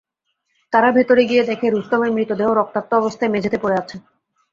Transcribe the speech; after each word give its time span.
তারা 0.73 0.89
ভেতরে 0.91 1.23
গিয়ে 1.25 1.43
দেখে 1.43 1.67
রুস্তমের 1.69 2.11
মৃতদেহ 2.11 2.49
রক্তাক্ত 2.51 2.91
অবস্থায় 2.93 3.31
মেঝেতে 3.33 3.57
পড়ে 3.57 3.75
আছে। 3.77 3.95